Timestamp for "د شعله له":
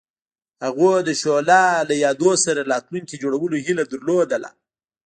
1.07-1.95